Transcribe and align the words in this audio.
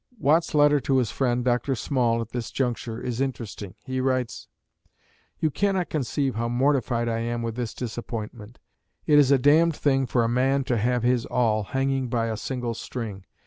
Watt's 0.17 0.55
letter 0.55 0.79
to 0.79 0.97
his 0.97 1.11
friend, 1.11 1.45
Dr. 1.45 1.75
Small, 1.75 2.21
at 2.21 2.29
this 2.29 2.49
juncture, 2.49 2.99
is 2.99 3.21
interesting. 3.21 3.75
He 3.85 4.01
writes: 4.01 4.47
You 5.37 5.51
cannot 5.51 5.91
conceive 5.91 6.33
how 6.33 6.49
mortified 6.49 7.07
I 7.07 7.19
am 7.19 7.43
with 7.43 7.55
this 7.55 7.75
disappointment. 7.75 8.57
It 9.05 9.19
is 9.19 9.29
a 9.29 9.37
damned 9.37 9.75
thing 9.75 10.07
for 10.07 10.23
a 10.23 10.27
man 10.27 10.63
to 10.63 10.77
have 10.77 11.03
his 11.03 11.27
all 11.27 11.65
hanging 11.65 12.07
by 12.09 12.29
a 12.29 12.35
single 12.37 12.73
string. 12.73 13.27